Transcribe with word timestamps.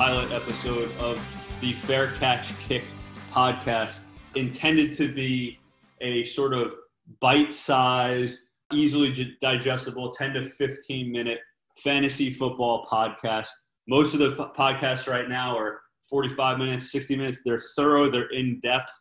pilot 0.00 0.32
episode 0.32 0.90
of 0.98 1.22
the 1.60 1.74
Fair 1.74 2.12
Catch 2.12 2.58
Kick 2.60 2.84
podcast, 3.30 4.04
intended 4.34 4.92
to 4.92 5.12
be 5.12 5.58
a 6.00 6.24
sort 6.24 6.54
of 6.54 6.72
bite-sized, 7.20 8.48
easily 8.72 9.36
digestible, 9.42 10.10
10 10.10 10.32
to 10.32 10.42
15 10.42 11.12
minute 11.12 11.40
fantasy 11.76 12.30
football 12.30 12.86
podcast. 12.90 13.48
Most 13.88 14.14
of 14.14 14.20
the 14.20 14.30
f- 14.30 14.56
podcasts 14.56 15.06
right 15.06 15.28
now 15.28 15.54
are 15.54 15.82
45 16.08 16.56
minutes, 16.56 16.90
60 16.90 17.16
minutes. 17.16 17.42
They're 17.44 17.60
thorough, 17.76 18.08
they're 18.08 18.32
in 18.32 18.58
depth, 18.60 18.92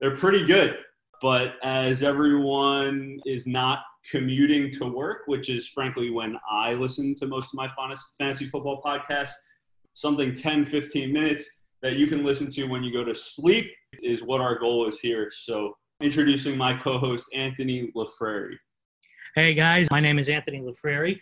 they're 0.00 0.16
pretty 0.16 0.46
good. 0.46 0.78
But 1.20 1.56
as 1.62 2.02
everyone 2.02 3.20
is 3.26 3.46
not 3.46 3.80
commuting 4.10 4.70
to 4.78 4.86
work, 4.86 5.24
which 5.26 5.50
is 5.50 5.68
frankly 5.68 6.08
when 6.08 6.38
I 6.50 6.72
listen 6.72 7.14
to 7.16 7.26
most 7.26 7.52
of 7.52 7.54
my 7.56 7.68
fantasy 8.18 8.46
football 8.46 8.80
podcasts, 8.80 9.34
something 9.96 10.34
10, 10.34 10.66
15 10.66 11.10
minutes 11.10 11.62
that 11.80 11.96
you 11.96 12.06
can 12.06 12.22
listen 12.22 12.46
to 12.48 12.64
when 12.64 12.84
you 12.84 12.92
go 12.92 13.02
to 13.02 13.14
sleep 13.14 13.72
is 14.02 14.22
what 14.22 14.42
our 14.42 14.58
goal 14.58 14.86
is 14.86 15.00
here. 15.00 15.30
So, 15.32 15.74
introducing 16.02 16.56
my 16.56 16.76
co 16.76 16.98
host, 16.98 17.26
Anthony 17.34 17.90
LaFrari. 17.96 18.56
Hey 19.34 19.54
guys, 19.54 19.88
my 19.90 20.00
name 20.00 20.18
is 20.18 20.28
Anthony 20.28 20.60
LaFrari. 20.60 21.18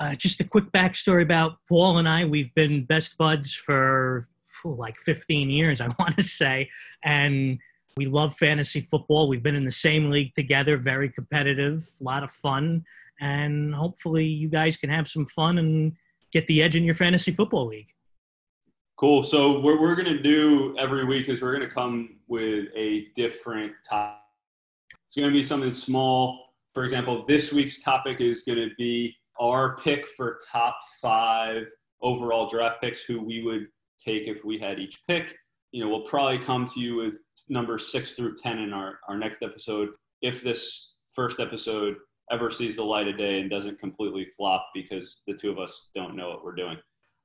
Uh, 0.00 0.14
just 0.14 0.40
a 0.40 0.44
quick 0.44 0.70
backstory 0.70 1.22
about 1.22 1.56
Paul 1.68 1.98
and 1.98 2.08
I. 2.08 2.24
We've 2.26 2.54
been 2.54 2.84
best 2.84 3.16
buds 3.18 3.54
for, 3.54 4.28
for 4.40 4.76
like 4.76 4.98
15 4.98 5.50
years, 5.50 5.80
I 5.82 5.88
want 5.98 6.16
to 6.16 6.22
say. 6.22 6.68
And 7.04 7.58
we 7.96 8.04
love 8.04 8.36
fantasy 8.36 8.82
football. 8.82 9.28
We've 9.28 9.42
been 9.42 9.56
in 9.56 9.64
the 9.64 9.70
same 9.70 10.10
league 10.10 10.34
together, 10.34 10.76
very 10.76 11.08
competitive, 11.08 11.90
a 12.00 12.04
lot 12.04 12.22
of 12.22 12.30
fun. 12.30 12.84
And 13.20 13.74
hopefully, 13.74 14.26
you 14.26 14.48
guys 14.48 14.76
can 14.76 14.90
have 14.90 15.08
some 15.08 15.26
fun 15.26 15.58
and 15.58 15.96
get 16.32 16.46
the 16.46 16.62
edge 16.62 16.76
in 16.76 16.84
your 16.84 16.94
fantasy 16.94 17.32
football 17.32 17.66
league. 17.66 17.88
Cool. 18.96 19.22
So, 19.22 19.60
what 19.60 19.80
we're 19.80 19.94
going 19.94 20.16
to 20.16 20.22
do 20.22 20.76
every 20.78 21.04
week 21.04 21.28
is 21.28 21.40
we're 21.40 21.56
going 21.56 21.68
to 21.68 21.74
come 21.74 22.18
with 22.26 22.66
a 22.76 23.06
different 23.14 23.72
topic. 23.88 24.18
It's 25.06 25.14
going 25.16 25.28
to 25.28 25.32
be 25.32 25.44
something 25.44 25.72
small. 25.72 26.46
For 26.74 26.84
example, 26.84 27.24
this 27.26 27.52
week's 27.52 27.82
topic 27.82 28.20
is 28.20 28.42
going 28.42 28.58
to 28.58 28.74
be 28.76 29.16
our 29.40 29.76
pick 29.76 30.06
for 30.08 30.38
top 30.50 30.78
five 31.00 31.66
overall 32.02 32.48
draft 32.48 32.80
picks 32.80 33.04
who 33.04 33.24
we 33.24 33.42
would 33.42 33.66
take 34.04 34.28
if 34.28 34.44
we 34.44 34.58
had 34.58 34.78
each 34.78 35.00
pick 35.06 35.36
you 35.72 35.82
know, 35.82 35.90
we'll 35.90 36.02
probably 36.02 36.38
come 36.38 36.66
to 36.66 36.80
you 36.80 36.96
with 36.96 37.18
number 37.48 37.78
six 37.78 38.14
through 38.14 38.34
10 38.34 38.58
in 38.58 38.72
our, 38.72 38.98
our 39.08 39.18
next 39.18 39.42
episode. 39.42 39.90
If 40.22 40.42
this 40.42 40.94
first 41.10 41.40
episode 41.40 41.96
ever 42.30 42.50
sees 42.50 42.76
the 42.76 42.82
light 42.82 43.08
of 43.08 43.16
day 43.16 43.40
and 43.40 43.50
doesn't 43.50 43.78
completely 43.78 44.24
flop 44.24 44.68
because 44.74 45.22
the 45.26 45.34
two 45.34 45.50
of 45.50 45.58
us 45.58 45.88
don't 45.94 46.16
know 46.16 46.28
what 46.28 46.44
we're 46.44 46.54
doing. 46.54 46.76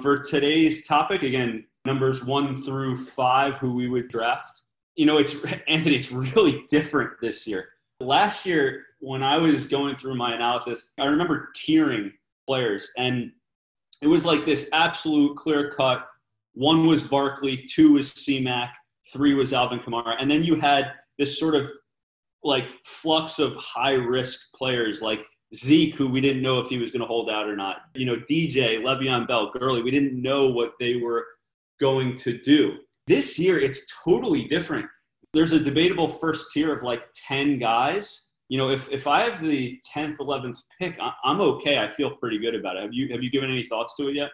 For 0.01 0.19
today's 0.19 0.87
topic, 0.87 1.23
again, 1.23 1.65
numbers 1.85 2.23
one 2.23 2.55
through 2.55 2.97
five, 2.97 3.57
who 3.57 3.73
we 3.73 3.89
would 3.89 4.09
draft. 4.09 4.61
You 4.95 5.05
know, 5.05 5.17
it's 5.17 5.35
Anthony, 5.67 5.95
it's 5.95 6.11
really 6.11 6.65
different 6.69 7.11
this 7.21 7.47
year. 7.47 7.69
Last 7.99 8.45
year, 8.45 8.85
when 8.99 9.23
I 9.23 9.37
was 9.37 9.65
going 9.65 9.95
through 9.95 10.15
my 10.15 10.35
analysis, 10.35 10.91
I 10.99 11.05
remember 11.05 11.49
tiering 11.55 12.11
players, 12.47 12.91
and 12.97 13.31
it 14.01 14.07
was 14.07 14.25
like 14.25 14.45
this 14.45 14.69
absolute 14.73 15.37
clear 15.37 15.71
cut 15.71 16.07
one 16.53 16.85
was 16.85 17.01
Barkley, 17.01 17.57
two 17.57 17.93
was 17.93 18.11
C-Mac, 18.11 18.73
three 19.11 19.33
was 19.33 19.53
Alvin 19.53 19.79
Kamara. 19.79 20.15
And 20.19 20.29
then 20.29 20.43
you 20.43 20.55
had 20.55 20.93
this 21.17 21.39
sort 21.39 21.55
of 21.55 21.69
like 22.43 22.65
flux 22.85 23.39
of 23.39 23.55
high 23.55 23.93
risk 23.93 24.53
players 24.53 25.01
like 25.01 25.21
Zeke, 25.55 25.95
who 25.95 26.09
we 26.09 26.21
didn't 26.21 26.41
know 26.41 26.59
if 26.59 26.67
he 26.67 26.77
was 26.77 26.91
going 26.91 27.01
to 27.01 27.07
hold 27.07 27.29
out 27.29 27.47
or 27.47 27.55
not. 27.55 27.77
You 27.93 28.05
know, 28.05 28.15
DJ, 28.29 28.81
Le'Veon 28.81 29.27
Bell, 29.27 29.51
Gurley, 29.51 29.83
we 29.83 29.91
didn't 29.91 30.19
know 30.19 30.49
what 30.49 30.73
they 30.79 30.97
were 30.97 31.25
going 31.79 32.15
to 32.15 32.37
do. 32.39 32.77
This 33.07 33.37
year, 33.37 33.59
it's 33.59 33.85
totally 34.03 34.45
different. 34.45 34.87
There's 35.33 35.51
a 35.51 35.59
debatable 35.59 36.07
first 36.07 36.47
tier 36.53 36.75
of 36.75 36.83
like 36.83 37.01
10 37.27 37.59
guys. 37.59 38.29
You 38.49 38.57
know, 38.57 38.69
if, 38.69 38.89
if 38.91 39.07
I 39.07 39.21
have 39.29 39.41
the 39.41 39.79
10th, 39.95 40.17
11th 40.17 40.59
pick, 40.79 40.97
I'm 41.23 41.41
okay. 41.41 41.79
I 41.79 41.87
feel 41.87 42.15
pretty 42.17 42.39
good 42.39 42.55
about 42.55 42.77
it. 42.77 42.83
Have 42.83 42.93
you, 42.93 43.09
have 43.09 43.23
you 43.23 43.29
given 43.29 43.49
any 43.49 43.63
thoughts 43.63 43.95
to 43.97 44.07
it 44.09 44.15
yet? 44.15 44.29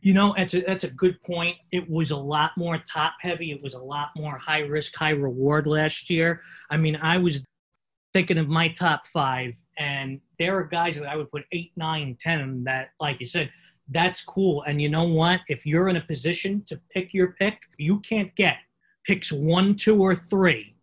You 0.00 0.14
know, 0.14 0.34
that's 0.36 0.54
a, 0.54 0.60
that's 0.60 0.84
a 0.84 0.90
good 0.90 1.20
point. 1.22 1.56
It 1.72 1.88
was 1.90 2.10
a 2.10 2.16
lot 2.16 2.52
more 2.56 2.78
top 2.78 3.14
heavy. 3.20 3.50
It 3.50 3.62
was 3.62 3.74
a 3.74 3.82
lot 3.82 4.10
more 4.16 4.38
high 4.38 4.60
risk, 4.60 4.94
high 4.96 5.10
reward 5.10 5.66
last 5.66 6.08
year. 6.08 6.42
I 6.70 6.76
mean, 6.76 6.96
I 6.96 7.18
was 7.18 7.42
thinking 8.12 8.38
of 8.38 8.48
my 8.48 8.68
top 8.68 9.06
five, 9.06 9.54
and 9.76 10.20
there 10.38 10.56
are 10.56 10.64
guys 10.64 10.96
that 10.96 11.08
I 11.08 11.16
would 11.16 11.30
put 11.30 11.44
eight, 11.52 11.72
nine, 11.76 12.16
ten. 12.20 12.64
That, 12.64 12.90
like 13.00 13.20
you 13.20 13.26
said, 13.26 13.50
that's 13.88 14.22
cool. 14.22 14.62
And 14.62 14.80
you 14.80 14.88
know 14.88 15.04
what? 15.04 15.40
If 15.48 15.66
you're 15.66 15.88
in 15.88 15.96
a 15.96 16.00
position 16.00 16.62
to 16.66 16.80
pick 16.90 17.12
your 17.12 17.32
pick, 17.32 17.62
you 17.78 18.00
can't 18.00 18.34
get 18.34 18.58
picks 19.06 19.32
one, 19.32 19.74
two, 19.74 20.00
or 20.00 20.14
three, 20.14 20.74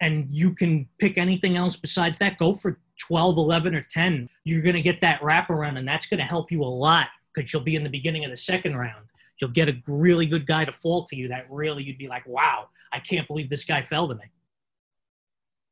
and 0.00 0.26
you 0.30 0.54
can 0.54 0.88
pick 0.98 1.16
anything 1.16 1.56
else 1.56 1.76
besides 1.76 2.18
that. 2.18 2.38
Go 2.38 2.54
for 2.54 2.80
12, 3.00 3.38
11, 3.38 3.74
or 3.74 3.82
10. 3.82 4.28
You're 4.44 4.62
going 4.62 4.74
to 4.74 4.82
get 4.82 5.00
that 5.00 5.20
wraparound, 5.20 5.78
and 5.78 5.86
that's 5.86 6.06
going 6.06 6.18
to 6.18 6.26
help 6.26 6.50
you 6.50 6.62
a 6.62 6.66
lot 6.66 7.08
because 7.38 7.52
you'll 7.52 7.62
be 7.62 7.76
in 7.76 7.84
the 7.84 7.90
beginning 7.90 8.24
of 8.24 8.30
the 8.30 8.36
second 8.36 8.76
round. 8.76 9.06
You'll 9.40 9.50
get 9.50 9.68
a 9.68 9.76
really 9.86 10.26
good 10.26 10.46
guy 10.46 10.64
to 10.64 10.72
fall 10.72 11.04
to 11.04 11.16
you 11.16 11.28
that 11.28 11.46
really 11.48 11.84
you'd 11.84 11.98
be 11.98 12.08
like, 12.08 12.26
wow, 12.26 12.68
I 12.92 12.98
can't 12.98 13.26
believe 13.28 13.48
this 13.48 13.64
guy 13.64 13.82
fell 13.82 14.08
to 14.08 14.14
me. 14.14 14.24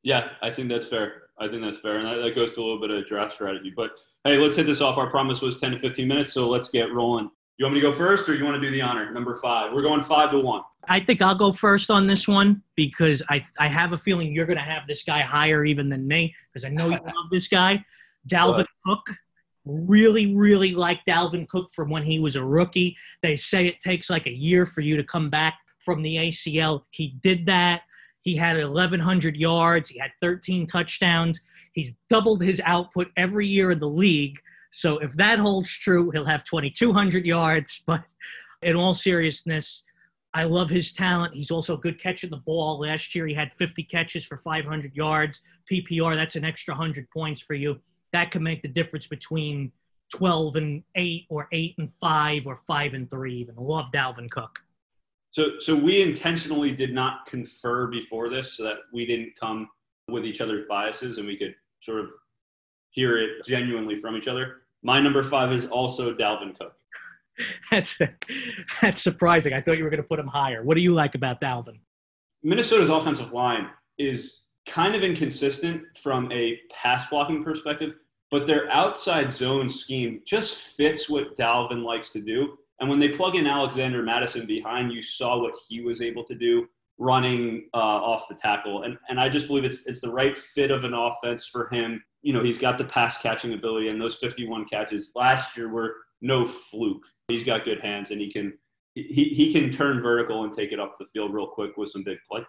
Yeah, 0.03 0.31
I 0.41 0.51
think 0.51 0.69
that's 0.69 0.87
fair. 0.87 1.25
I 1.39 1.49
think 1.49 1.63
that's 1.63 1.79
fair. 1.79 1.97
And 1.97 2.07
that, 2.07 2.23
that 2.23 2.35
goes 2.35 2.55
to 2.55 2.61
a 2.61 2.63
little 2.63 2.81
bit 2.81 2.91
of 2.91 3.07
draft 3.09 3.33
strategy. 3.33 3.73
But 3.77 3.99
hey, 4.25 4.39
let's 4.39 4.55
hit 4.55 4.67
this 4.67 4.81
off. 4.81 4.97
Our 4.97 5.11
promise 5.11 5.43
was 5.43 5.61
10 5.61 5.73
to 5.73 5.79
15 5.79 6.07
minutes, 6.07 6.33
so 6.33 6.49
let's 6.49 6.69
get 6.69 6.93
rolling. 6.93 7.29
You 7.59 7.65
want 7.65 7.75
me 7.75 7.81
to 7.81 7.87
go 7.87 7.93
first 7.93 8.29
or 8.29 8.35
you 8.35 8.45
want 8.45 8.55
to 8.55 8.61
do 8.61 8.71
the 8.71 8.83
honor? 8.83 9.11
Number 9.11 9.35
five. 9.35 9.73
We're 9.73 9.83
going 9.83 10.03
five 10.03 10.31
to 10.31 10.41
one. 10.41 10.63
I 10.89 11.01
think 11.01 11.21
I'll 11.21 11.35
go 11.35 11.53
first 11.53 11.91
on 11.91 12.07
this 12.07 12.29
one 12.29 12.63
because 12.77 13.23
I, 13.29 13.45
I 13.59 13.67
have 13.67 13.93
a 13.93 13.97
feeling 13.97 14.33
you're 14.33 14.47
going 14.47 14.59
to 14.59 14.63
have 14.63 14.87
this 14.87 15.03
guy 15.03 15.23
higher 15.23 15.65
even 15.65 15.89
than 15.89 16.07
me 16.07 16.35
because 16.53 16.65
I 16.65 16.69
know 16.69 16.87
you 16.91 16.99
love 17.05 17.31
this 17.31 17.49
guy. 17.49 17.85
Dalvin 18.29 18.67
Cook 18.85 19.07
really, 19.67 20.35
really 20.35 20.73
like 20.73 21.05
Dalvin 21.05 21.49
Cook 21.49 21.69
from 21.75 21.91
when 21.91 22.05
he 22.05 22.19
was 22.19 22.37
a 22.37 22.45
rookie. 22.45 22.97
They 23.23 23.37
say 23.37 23.67
it 23.67 23.81
takes 23.81 24.09
like 24.09 24.27
a 24.27 24.33
year 24.33 24.65
for 24.65 24.81
you 24.81 24.97
to 24.97 25.05
come 25.05 25.29
back 25.29 25.59
from 25.79 26.03
the 26.03 26.17
ACL. 26.17 26.83
He 26.91 27.17
did 27.21 27.47
that. 27.47 27.83
He 28.23 28.37
had 28.37 28.57
1,100 28.57 29.37
yards. 29.37 29.89
He 29.89 29.99
had 29.99 30.11
13 30.21 30.67
touchdowns. 30.67 31.41
He's 31.73 31.93
doubled 32.09 32.43
his 32.43 32.61
output 32.65 33.09
every 33.17 33.47
year 33.47 33.73
in 33.73 33.79
the 33.79 33.89
league. 33.89 34.39
So 34.71 34.99
if 34.99 35.13
that 35.17 35.39
holds 35.39 35.71
true, 35.71 36.11
he'll 36.11 36.25
have 36.25 36.45
2,200 36.45 37.27
yards. 37.27 37.83
But 37.87 38.05
in 38.63 38.75
all 38.75 38.95
seriousness, 38.95 39.85
I 40.33 40.45
love 40.45 40.71
his 40.71 40.93
talent. 40.93 41.35
He's 41.35 41.51
also 41.51 41.77
good 41.77 42.01
catching 42.01 42.31
the 42.31 42.39
ball. 42.39 42.81
Last 42.81 43.15
year, 43.15 43.27
he 43.27 43.35
had 43.35 43.53
50 43.55 43.83
catches 43.85 44.25
for 44.25 44.39
500 44.39 44.95
yards. 44.95 45.43
PPR, 45.71 46.15
that's 46.17 46.37
an 46.37 46.45
extra 46.45 46.75
100 46.75 47.09
points 47.11 47.41
for 47.41 47.55
you 47.55 47.79
that 48.13 48.31
could 48.31 48.43
make 48.43 48.63
the 48.63 48.69
difference 48.69 49.07
between 49.07 49.73
12 50.15 50.57
and 50.57 50.83
8 50.95 51.27
or 51.29 51.49
8 51.53 51.75
and 51.79 51.91
5 52.01 52.47
or 52.47 52.61
5 52.67 52.95
and 52.95 53.11
3 53.11 53.35
even. 53.35 53.57
Love 53.57 53.87
Dalvin 53.93 54.31
Cook. 54.31 54.61
So 55.33 55.59
so 55.59 55.77
we 55.77 56.03
intentionally 56.03 56.73
did 56.73 56.95
not 56.95 57.27
confer 57.27 57.89
before 57.89 58.31
this 58.31 58.55
so 58.55 58.65
that 58.65 58.77
we 58.93 59.05
didn't 59.05 59.33
come 59.39 59.69
with 60.09 60.25
each 60.25 60.41
other's 60.41 60.67
biases 60.69 61.19
and 61.19 61.27
we 61.27 61.37
could 61.37 61.55
sort 61.81 62.01
of 62.01 62.11
hear 62.91 63.19
it 63.19 63.45
genuinely 63.45 64.01
from 64.01 64.17
each 64.17 64.29
other. 64.29 64.63
My 64.83 65.01
number 65.01 65.23
5 65.23 65.53
is 65.53 65.67
also 65.67 66.15
Dalvin 66.15 66.59
Cook. 66.59 66.73
that's 67.71 67.99
that's 68.81 69.03
surprising. 69.03 69.53
I 69.53 69.61
thought 69.61 69.79
you 69.79 69.85
were 69.85 69.91
going 69.91 70.03
to 70.03 70.09
put 70.09 70.19
him 70.19 70.27
higher. 70.27 70.63
What 70.63 70.75
do 70.75 70.81
you 70.81 70.95
like 70.95 71.15
about 71.15 71.41
Dalvin? 71.41 71.81
Minnesota's 72.43 72.89
offensive 72.89 73.33
line 73.33 73.69
is 73.99 74.43
kind 74.67 74.95
of 74.95 75.03
inconsistent 75.03 75.83
from 75.97 76.31
a 76.33 76.59
pass 76.71 77.09
blocking 77.09 77.43
perspective, 77.43 77.95
but 78.31 78.47
their 78.47 78.71
outside 78.71 79.33
zone 79.33 79.69
scheme 79.69 80.21
just 80.25 80.77
fits 80.77 81.09
what 81.09 81.37
Dalvin 81.37 81.85
likes 81.85 82.11
to 82.13 82.21
do. 82.21 82.59
And 82.81 82.91
when 82.91 82.99
they 82.99 83.09
plug 83.09 83.37
in 83.37 83.47
Alexander 83.47 84.03
Mattison 84.03 84.47
behind, 84.47 84.93
you 84.93 85.01
saw 85.01 85.41
what 85.41 85.55
he 85.69 85.81
was 85.81 86.03
able 86.03 86.25
to 86.25 86.35
do 86.35 86.67
running 86.99 87.69
uh, 87.75 87.79
off 87.79 88.29
the 88.29 88.35
tackle. 88.35 88.83
And, 88.83 88.99
and 89.09 89.21
I 89.21 89.29
just 89.29 89.47
believe 89.47 89.65
it's, 89.65 89.87
it's 89.87 90.01
the 90.01 90.11
right 90.11 90.37
fit 90.37 90.71
of 90.71 90.85
an 90.85 90.95
offense 90.95 91.47
for 91.47 91.69
him. 91.73 92.03
You 92.23 92.33
know, 92.33 92.43
he's 92.43 92.59
got 92.59 92.79
the 92.79 92.85
pass 92.85 93.19
catching 93.19 93.53
ability, 93.53 93.89
and 93.89 94.01
those 94.01 94.17
51 94.17 94.65
catches 94.65 95.13
last 95.15 95.57
year 95.57 95.69
were 95.69 95.95
no 96.21 96.45
fluke. 96.45 97.05
He's 97.29 97.45
got 97.45 97.65
good 97.65 97.81
hands, 97.81 98.11
and 98.11 98.21
he 98.21 98.31
can 98.31 98.55
he, 98.95 99.25
he 99.25 99.53
can 99.53 99.71
turn 99.71 100.01
vertical 100.01 100.45
and 100.45 100.53
take 100.53 100.73
it 100.73 100.81
up 100.81 100.97
the 100.99 101.05
field 101.05 101.35
real 101.35 101.47
quick 101.47 101.77
with 101.77 101.91
some 101.91 102.03
big 102.03 102.17
play 102.29 102.41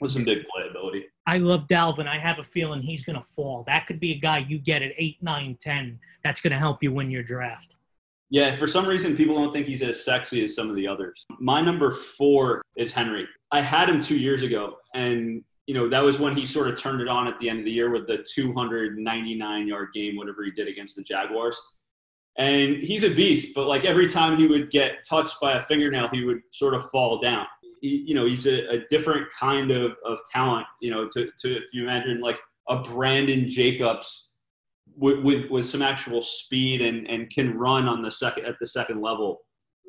with 0.00 0.12
some 0.12 0.24
big 0.24 0.38
playability. 0.38 1.04
I 1.26 1.38
love 1.38 1.66
Dalvin. 1.66 2.06
I 2.06 2.18
have 2.18 2.38
a 2.38 2.42
feeling 2.42 2.82
he's 2.82 3.04
going 3.04 3.16
to 3.16 3.22
fall. 3.22 3.64
That 3.66 3.86
could 3.86 4.00
be 4.00 4.12
a 4.12 4.18
guy 4.18 4.38
you 4.38 4.58
get 4.58 4.82
at 4.82 4.92
8, 4.96 5.22
9, 5.22 5.58
10 5.60 5.98
that's 6.24 6.40
going 6.40 6.52
to 6.52 6.58
help 6.58 6.82
you 6.82 6.92
win 6.92 7.10
your 7.10 7.22
draft. 7.22 7.76
Yeah, 8.30 8.56
for 8.56 8.66
some 8.66 8.86
reason, 8.86 9.16
people 9.16 9.34
don't 9.34 9.52
think 9.52 9.66
he's 9.66 9.82
as 9.82 10.04
sexy 10.04 10.44
as 10.44 10.54
some 10.54 10.68
of 10.68 10.76
the 10.76 10.86
others. 10.86 11.24
My 11.40 11.62
number 11.62 11.92
four 11.92 12.62
is 12.76 12.92
Henry. 12.92 13.26
I 13.50 13.62
had 13.62 13.88
him 13.88 14.02
two 14.02 14.18
years 14.18 14.42
ago, 14.42 14.76
and 14.94 15.42
you 15.66 15.74
know, 15.74 15.88
that 15.88 16.02
was 16.02 16.18
when 16.18 16.34
he 16.34 16.46
sort 16.46 16.68
of 16.68 16.80
turned 16.80 17.02
it 17.02 17.08
on 17.08 17.28
at 17.28 17.38
the 17.38 17.48
end 17.48 17.58
of 17.58 17.66
the 17.66 17.70
year 17.70 17.90
with 17.90 18.06
the 18.06 18.24
299 18.34 19.68
yard 19.68 19.88
game, 19.94 20.16
whatever 20.16 20.42
he 20.42 20.50
did 20.50 20.66
against 20.66 20.96
the 20.96 21.02
Jaguars. 21.02 21.60
And 22.38 22.76
he's 22.76 23.02
a 23.02 23.10
beast, 23.10 23.54
but 23.54 23.66
like 23.66 23.84
every 23.84 24.08
time 24.08 24.36
he 24.36 24.46
would 24.46 24.70
get 24.70 25.04
touched 25.06 25.36
by 25.42 25.58
a 25.58 25.62
fingernail, 25.62 26.08
he 26.08 26.24
would 26.24 26.40
sort 26.52 26.72
of 26.72 26.88
fall 26.90 27.18
down. 27.18 27.46
You 27.80 28.14
know, 28.14 28.26
he's 28.26 28.46
a, 28.46 28.68
a, 28.68 28.78
different 28.90 29.26
kind 29.38 29.70
of, 29.70 29.92
of 30.04 30.18
talent, 30.32 30.66
you 30.80 30.90
know, 30.90 31.08
to, 31.08 31.30
to, 31.40 31.56
if 31.56 31.72
you 31.72 31.84
imagine 31.84 32.20
like 32.20 32.38
a 32.68 32.78
Brandon 32.80 33.48
Jacobs 33.48 34.32
with, 34.96 35.20
with, 35.20 35.50
with 35.50 35.66
some 35.66 35.82
actual 35.82 36.22
speed 36.22 36.82
and, 36.82 37.08
and 37.08 37.30
can 37.30 37.56
run 37.56 37.86
on 37.86 38.02
the 38.02 38.10
second, 38.10 38.44
at 38.46 38.56
the 38.60 38.66
second 38.66 39.00
level. 39.00 39.40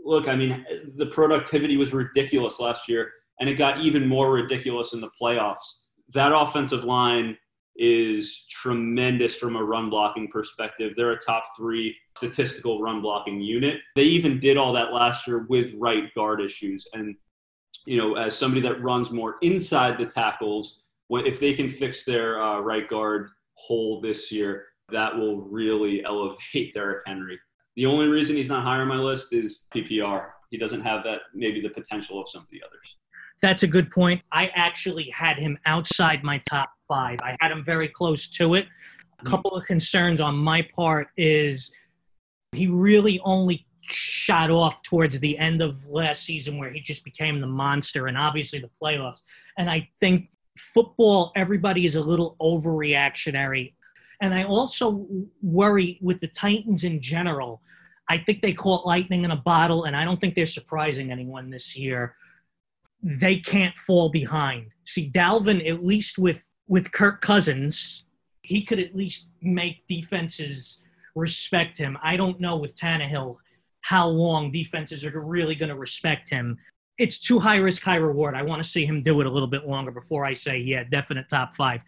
Look, 0.03 0.27
I 0.27 0.35
mean, 0.35 0.65
the 0.95 1.07
productivity 1.07 1.77
was 1.77 1.93
ridiculous 1.93 2.59
last 2.59 2.87
year 2.87 3.11
and 3.39 3.49
it 3.49 3.55
got 3.55 3.79
even 3.79 4.07
more 4.07 4.31
ridiculous 4.31 4.93
in 4.93 5.01
the 5.01 5.09
playoffs. 5.19 5.83
That 6.13 6.33
offensive 6.33 6.83
line 6.83 7.37
is 7.75 8.45
tremendous 8.49 9.35
from 9.35 9.55
a 9.55 9.63
run 9.63 9.89
blocking 9.89 10.27
perspective. 10.27 10.93
They're 10.95 11.11
a 11.11 11.19
top 11.19 11.45
three 11.57 11.95
statistical 12.17 12.81
run 12.81 13.01
blocking 13.01 13.39
unit. 13.39 13.79
They 13.95 14.03
even 14.03 14.39
did 14.39 14.57
all 14.57 14.73
that 14.73 14.91
last 14.91 15.25
year 15.25 15.45
with 15.49 15.73
right 15.75 16.13
guard 16.13 16.41
issues. 16.41 16.85
And, 16.93 17.15
you 17.89 17.97
know, 17.97 18.17
as 18.17 18.37
somebody 18.37 18.61
that 18.61 18.79
runs 18.83 19.09
more 19.09 19.37
inside 19.41 19.97
the 19.97 20.05
tackles, 20.05 20.83
if 21.09 21.39
they 21.39 21.55
can 21.55 21.67
fix 21.67 22.05
their 22.05 22.39
uh, 22.39 22.59
right 22.59 22.87
guard 22.87 23.31
hole 23.55 23.99
this 23.99 24.31
year, 24.31 24.67
that 24.91 25.17
will 25.17 25.41
really 25.41 26.05
elevate 26.05 26.71
Derrick 26.75 27.01
Henry. 27.07 27.39
The 27.75 27.87
only 27.87 28.07
reason 28.07 28.35
he's 28.35 28.47
not 28.47 28.63
higher 28.63 28.83
on 28.83 28.89
my 28.89 28.97
list 28.97 29.33
is 29.33 29.65
PPR. 29.73 30.27
He 30.51 30.57
doesn't 30.59 30.81
have 30.81 31.03
that, 31.03 31.21
maybe 31.33 31.61
the 31.61 31.69
potential 31.69 32.21
of 32.21 32.29
some 32.29 32.43
of 32.43 32.47
the 32.51 32.61
others. 32.63 32.97
That's 33.41 33.63
a 33.63 33.67
good 33.67 33.89
point. 33.89 34.21
I 34.31 34.51
actually 34.53 35.09
had 35.11 35.39
him 35.39 35.57
outside 35.65 36.23
my 36.23 36.39
top 36.47 36.69
five. 36.87 37.17
I 37.23 37.35
had 37.39 37.51
him 37.51 37.63
very 37.63 37.87
close 37.87 38.29
to 38.31 38.53
it. 38.53 38.65
A 38.65 38.67
mm-hmm. 38.67 39.31
couple 39.31 39.55
of 39.55 39.65
concerns 39.65 40.21
on 40.21 40.37
my 40.37 40.61
part 40.75 41.07
is 41.17 41.71
he 42.51 42.67
really 42.67 43.19
only 43.21 43.65
shot 43.91 44.49
off 44.51 44.81
towards 44.83 45.19
the 45.19 45.37
end 45.37 45.61
of 45.61 45.85
last 45.87 46.23
season 46.23 46.57
where 46.57 46.71
he 46.71 46.79
just 46.79 47.03
became 47.03 47.41
the 47.41 47.47
monster 47.47 48.07
and 48.07 48.17
obviously 48.17 48.59
the 48.59 48.69
playoffs. 48.81 49.21
And 49.57 49.69
I 49.69 49.89
think 49.99 50.29
football, 50.57 51.31
everybody 51.35 51.85
is 51.85 51.95
a 51.95 52.01
little 52.01 52.35
overreactionary. 52.41 53.73
And 54.21 54.33
I 54.33 54.43
also 54.43 55.07
worry 55.41 55.97
with 56.01 56.19
the 56.19 56.27
Titans 56.27 56.83
in 56.83 57.01
general. 57.01 57.61
I 58.09 58.17
think 58.17 58.41
they 58.41 58.53
caught 58.53 58.85
lightning 58.85 59.23
in 59.23 59.31
a 59.31 59.37
bottle, 59.37 59.85
and 59.85 59.95
I 59.95 60.03
don't 60.03 60.19
think 60.19 60.35
they're 60.35 60.45
surprising 60.45 61.11
anyone 61.11 61.49
this 61.49 61.77
year 61.77 62.15
they 63.01 63.37
can't 63.37 63.77
fall 63.77 64.09
behind. 64.09 64.73
See, 64.83 65.09
Dalvin, 65.09 65.67
at 65.67 65.83
least 65.83 66.17
with 66.17 66.43
with 66.67 66.91
Kirk 66.91 67.21
Cousins, 67.21 68.05
he 68.41 68.63
could 68.63 68.79
at 68.79 68.95
least 68.95 69.29
make 69.41 69.87
defenses 69.87 70.81
respect 71.15 71.77
him. 71.77 71.97
I 72.03 72.15
don't 72.15 72.39
know 72.39 72.57
with 72.57 72.75
Tannehill 72.75 73.37
how 73.89 74.07
long 74.07 74.51
defenses 74.51 75.03
are 75.03 75.19
really 75.19 75.55
going 75.55 75.69
to 75.69 75.75
respect 75.75 76.29
him. 76.29 76.55
It's 76.99 77.19
too 77.19 77.39
high 77.39 77.55
risk, 77.55 77.81
high 77.81 77.95
reward. 77.95 78.35
I 78.35 78.43
want 78.43 78.61
to 78.61 78.69
see 78.69 78.85
him 78.85 79.01
do 79.01 79.19
it 79.19 79.25
a 79.25 79.29
little 79.31 79.47
bit 79.47 79.67
longer 79.67 79.89
before 79.89 80.25
I 80.25 80.33
say, 80.33 80.59
yeah, 80.59 80.83
definite 80.83 81.27
top 81.27 81.55
five. 81.55 81.81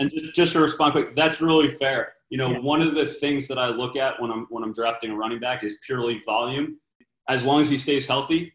and 0.00 0.10
just, 0.10 0.34
just 0.34 0.52
to 0.54 0.60
respond 0.60 0.94
quick, 0.94 1.14
that's 1.14 1.40
really 1.40 1.68
fair. 1.68 2.14
You 2.28 2.38
know, 2.38 2.50
yeah. 2.50 2.58
one 2.58 2.82
of 2.82 2.96
the 2.96 3.06
things 3.06 3.46
that 3.46 3.56
I 3.56 3.68
look 3.68 3.94
at 3.94 4.20
when 4.20 4.32
I'm 4.32 4.48
when 4.50 4.64
I'm 4.64 4.72
drafting 4.72 5.12
a 5.12 5.16
running 5.16 5.38
back 5.38 5.62
is 5.62 5.76
purely 5.86 6.18
volume. 6.26 6.80
As 7.28 7.44
long 7.44 7.60
as 7.60 7.68
he 7.68 7.78
stays 7.78 8.04
healthy, 8.04 8.52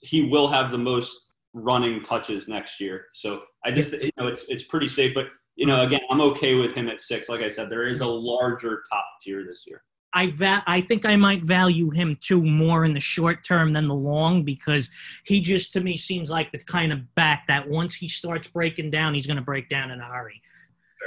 he 0.00 0.24
will 0.28 0.48
have 0.48 0.72
the 0.72 0.78
most 0.78 1.30
running 1.52 2.02
touches 2.02 2.48
next 2.48 2.80
year. 2.80 3.06
So 3.12 3.42
I 3.64 3.70
just 3.70 3.92
you 3.92 4.10
know 4.18 4.26
it's 4.26 4.48
it's 4.48 4.64
pretty 4.64 4.88
safe. 4.88 5.14
But 5.14 5.26
you 5.54 5.66
know, 5.66 5.82
again, 5.82 6.00
I'm 6.10 6.20
okay 6.20 6.56
with 6.56 6.74
him 6.74 6.88
at 6.88 7.00
six. 7.00 7.28
Like 7.28 7.42
I 7.42 7.48
said, 7.48 7.70
there 7.70 7.84
is 7.84 8.00
a 8.00 8.06
larger 8.06 8.82
top 8.90 9.06
tier 9.22 9.44
this 9.46 9.64
year. 9.68 9.82
I 10.14 10.28
va- 10.28 10.62
I 10.66 10.80
think 10.80 11.04
I 11.04 11.16
might 11.16 11.42
value 11.42 11.90
him 11.90 12.16
too 12.20 12.42
more 12.42 12.84
in 12.84 12.94
the 12.94 13.00
short 13.00 13.44
term 13.44 13.72
than 13.72 13.88
the 13.88 13.94
long 13.94 14.44
because 14.44 14.88
he 15.24 15.40
just 15.40 15.72
to 15.72 15.80
me 15.80 15.96
seems 15.96 16.30
like 16.30 16.52
the 16.52 16.58
kind 16.58 16.92
of 16.92 17.14
back 17.14 17.46
that 17.48 17.68
once 17.68 17.94
he 17.94 18.08
starts 18.08 18.48
breaking 18.48 18.90
down, 18.90 19.14
he's 19.14 19.26
going 19.26 19.36
to 19.36 19.42
break 19.42 19.68
down 19.68 19.90
in 19.90 20.00
a 20.00 20.04
hurry. 20.04 20.40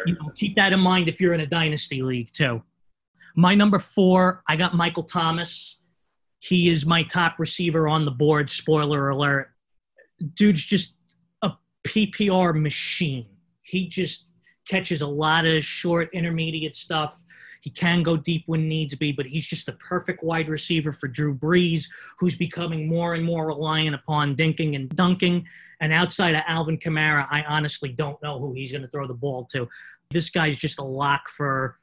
You 0.05 0.13
know, 0.13 0.29
keep 0.35 0.55
that 0.57 0.73
in 0.73 0.79
mind 0.79 1.07
if 1.07 1.19
you're 1.19 1.33
in 1.33 1.39
a 1.39 1.47
dynasty 1.47 2.01
league 2.03 2.29
too. 2.31 2.61
My 3.35 3.55
number 3.55 3.79
four, 3.79 4.43
I 4.47 4.55
got 4.55 4.75
Michael 4.75 5.03
Thomas. 5.03 5.81
He 6.39 6.69
is 6.69 6.85
my 6.85 7.03
top 7.03 7.39
receiver 7.39 7.87
on 7.87 8.05
the 8.05 8.11
board. 8.11 8.49
Spoiler 8.49 9.09
alert 9.09 9.51
dude's 10.35 10.63
just 10.63 10.95
a 11.41 11.51
PPR 11.83 12.59
machine. 12.59 13.25
He 13.63 13.87
just 13.87 14.27
catches 14.67 15.01
a 15.01 15.07
lot 15.07 15.45
of 15.45 15.63
short, 15.63 16.09
intermediate 16.13 16.75
stuff. 16.75 17.19
He 17.67 17.71
can 17.71 18.01
go 18.01 18.15
deep 18.15 18.43
when 18.45 18.69
needs 18.69 18.95
be, 18.95 19.11
but 19.11 19.25
he's 19.25 19.45
just 19.45 19.67
a 19.67 19.73
perfect 19.73 20.23
wide 20.23 20.47
receiver 20.47 20.93
for 20.93 21.09
Drew 21.09 21.35
Brees, 21.35 21.85
who's 22.17 22.37
becoming 22.37 22.87
more 22.87 23.13
and 23.13 23.25
more 23.25 23.45
reliant 23.45 23.93
upon 23.93 24.37
dinking 24.37 24.75
and 24.75 24.87
dunking. 24.89 25.45
And 25.81 25.91
outside 25.91 26.33
of 26.33 26.43
Alvin 26.47 26.77
Kamara, 26.77 27.27
I 27.29 27.43
honestly 27.43 27.89
don't 27.89 28.21
know 28.23 28.39
who 28.39 28.53
he's 28.53 28.71
going 28.71 28.83
to 28.83 28.87
throw 28.87 29.05
the 29.05 29.13
ball 29.13 29.43
to. 29.51 29.67
This 30.11 30.29
guy's 30.29 30.55
just 30.55 30.79
a 30.79 30.83
lock 30.83 31.27
for 31.27 31.77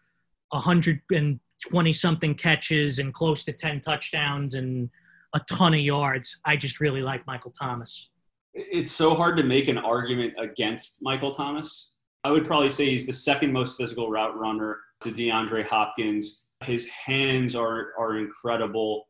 120 0.49 1.93
something 1.93 2.35
catches 2.35 2.99
and 2.99 3.13
close 3.13 3.45
to 3.45 3.53
10 3.53 3.83
touchdowns 3.83 4.55
and 4.55 4.89
a 5.35 5.41
ton 5.51 5.75
of 5.75 5.81
yards. 5.81 6.41
I 6.47 6.57
just 6.57 6.81
really 6.81 7.03
like 7.03 7.27
Michael 7.27 7.53
Thomas 7.53 8.09
it's 8.55 8.93
so 8.93 9.15
hard 9.15 9.37
to 9.37 9.43
make 9.43 9.69
an 9.69 9.79
argument 9.79 10.35
against 10.39 11.03
Michael 11.03 11.33
Thomas. 11.33 11.97
I 12.23 12.31
would 12.31 12.45
probably 12.45 12.71
say 12.71 12.87
he's 12.87 13.07
the 13.07 13.13
second 13.13 13.53
most 13.53 13.77
physical 13.77 14.11
route 14.11 14.39
runner 14.39 14.79
to 15.01 15.11
DeAndre 15.11 15.65
Hopkins. 15.67 16.45
His 16.63 16.89
hands 16.89 17.55
are 17.55 17.93
are 17.99 18.19
incredible. 18.19 19.07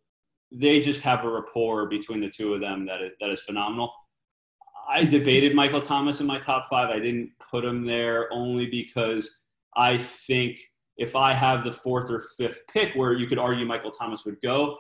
They 0.53 0.81
just 0.81 1.01
have 1.03 1.25
a 1.25 1.31
rapport 1.31 1.87
between 1.87 2.21
the 2.21 2.29
two 2.29 2.55
of 2.55 2.61
them 2.61 2.87
that 2.87 3.03
is, 3.03 3.13
that 3.21 3.31
is 3.31 3.41
phenomenal. 3.41 3.93
I 4.89 5.05
debated 5.05 5.55
Michael 5.55 5.81
Thomas 5.81 6.21
in 6.21 6.27
my 6.27 6.39
top 6.39 6.69
five. 6.69 6.91
I 6.91 6.99
didn't 6.99 7.31
put 7.51 7.65
him 7.65 7.87
there 7.87 8.33
only 8.33 8.67
because 8.67 9.41
I 9.77 9.97
think 9.97 10.61
if 10.97 11.17
I 11.17 11.33
have 11.33 11.65
the 11.65 11.73
fourth 11.73 12.11
or 12.11 12.23
fifth 12.37 12.63
pick 12.73 12.95
where 12.95 13.15
you 13.15 13.27
could 13.27 13.39
argue 13.39 13.67
Michael 13.67 13.91
Thomas 13.91 14.25
would 14.25 14.41
go, 14.43 14.79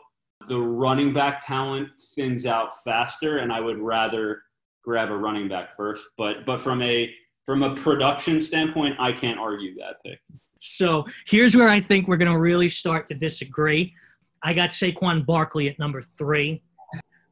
the 0.48 0.60
running 0.60 1.12
back 1.12 1.44
talent 1.44 1.88
thins 2.14 2.46
out 2.46 2.82
faster, 2.82 3.38
and 3.38 3.52
I 3.52 3.60
would 3.60 3.78
rather 3.78 4.42
grab 4.84 5.10
a 5.10 5.16
running 5.16 5.48
back 5.48 5.76
first. 5.76 6.06
But 6.18 6.44
but 6.46 6.60
from 6.60 6.82
a 6.82 7.12
from 7.44 7.62
a 7.62 7.74
production 7.74 8.40
standpoint, 8.40 8.96
I 8.98 9.12
can't 9.12 9.38
argue 9.38 9.74
that 9.76 9.96
pick. 10.04 10.18
So 10.64 11.06
here's 11.26 11.56
where 11.56 11.68
I 11.68 11.80
think 11.80 12.08
we're 12.08 12.16
going 12.16 12.32
to 12.32 12.38
really 12.38 12.68
start 12.68 13.06
to 13.08 13.14
disagree. 13.14 13.94
I 14.42 14.52
got 14.52 14.70
Saquon 14.70 15.24
Barkley 15.24 15.68
at 15.68 15.78
number 15.78 16.02
three. 16.02 16.62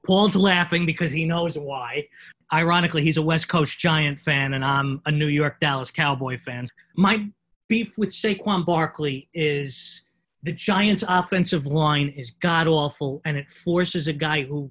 Paul's 0.07 0.37
laughing 0.37 0.87
because 0.87 1.11
he 1.11 1.25
knows 1.25 1.57
why. 1.57 2.07
Ironically, 2.53 3.03
he's 3.03 3.17
a 3.17 3.23
West 3.23 3.49
Coast 3.49 3.79
Giant 3.79 4.19
fan, 4.19 4.55
and 4.55 4.65
I'm 4.65 5.01
a 5.07 5.13
New 5.13 5.29
York 5.29 5.61
Dallas 5.61 5.91
Cowboy 5.91 6.39
fan. 6.39 6.67
My 6.97 7.29
beef 7.69 7.97
with 7.97 8.11
Saquon 8.11 8.67
Barkley 8.67 9.29
is 9.33 10.05
the 10.43 10.53
Giants' 10.53 11.05
offensive 11.09 11.67
line 11.67 12.09
is 12.17 12.31
god 12.31 12.67
awful, 12.67 13.23
and 13.25 13.37
it 13.37 13.51
forces 13.51 14.09
a 14.09 14.13
guy 14.13 14.43
who 14.43 14.71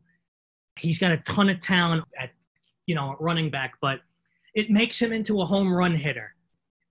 he's 0.77 0.99
got 0.99 1.11
a 1.11 1.17
ton 1.17 1.49
of 1.49 1.59
talent 1.59 2.03
at 2.19 2.31
you 2.91 2.95
know, 2.95 3.15
running 3.19 3.49
back, 3.49 3.75
but 3.81 4.01
it 4.53 4.69
makes 4.69 5.01
him 5.01 5.13
into 5.13 5.41
a 5.41 5.45
home 5.45 5.73
run 5.73 5.95
hitter. 5.95 6.35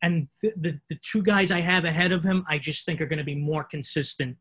And 0.03 0.29
the, 0.43 0.53
the, 0.57 0.81
the 0.89 0.99
two 1.03 1.23
guys 1.23 1.53
I 1.53 1.61
have 1.61 1.85
ahead 1.85 2.13
of 2.13 2.23
him, 2.23 2.45
I 2.49 2.59
just 2.59 2.87
think 2.87 3.01
are 3.01 3.07
going 3.07 3.19
to 3.19 3.25
be 3.25 3.35
more 3.35 3.65
consistent 3.65 4.37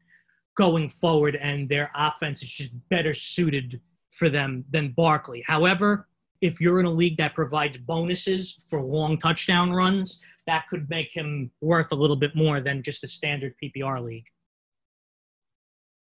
going 0.56 0.90
forward, 0.90 1.36
and 1.36 1.70
their 1.70 1.92
offense 1.96 2.42
is 2.44 2.50
just 2.50 2.72
better 2.90 3.14
suited 3.14 3.80
for 4.10 4.30
them 4.30 4.66
than 4.70 4.94
Barkley. 4.96 5.44
However, 5.46 6.08
if 6.42 6.60
you're 6.62 6.80
in 6.80 6.86
a 6.86 6.92
league 6.92 7.18
that 7.18 7.36
provides 7.36 7.78
bonuses 7.78 8.60
for 8.70 8.82
long 8.82 9.18
touchdown 9.18 9.72
runs, 9.72 10.22
that 10.48 10.66
could 10.70 10.90
make 10.90 11.10
him 11.14 11.52
worth 11.62 11.92
a 11.92 11.96
little 11.96 12.16
bit 12.16 12.36
more 12.36 12.60
than 12.60 12.82
just 12.82 13.04
a 13.04 13.08
standard 13.08 13.54
PPR 13.62 14.04
league. 14.04 14.26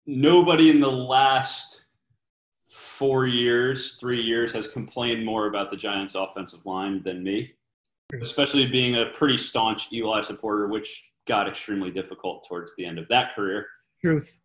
Nobody 0.06 0.70
in 0.70 0.80
the 0.80 0.92
last 0.92 1.86
four 2.68 3.28
years, 3.28 3.96
three 3.96 4.22
years, 4.22 4.54
has 4.54 4.68
complained 4.68 5.26
more 5.26 5.48
about 5.48 5.72
the 5.72 5.78
Giants' 5.78 6.16
offensive 6.16 6.66
line 6.66 7.04
than 7.04 7.24
me, 7.24 7.54
especially 8.22 8.66
being 8.66 8.96
a 8.96 9.08
pretty 9.08 9.38
staunch 9.38 9.92
Eli 9.94 10.22
supporter, 10.22 10.68
which 10.68 11.12
got 11.28 11.48
extremely 11.48 11.92
difficult 11.92 12.46
towards 12.48 12.76
the 12.76 12.86
end 12.86 12.98
of 12.98 13.08
that 13.10 13.36
career. 13.36 13.68
Truth. 14.02 14.42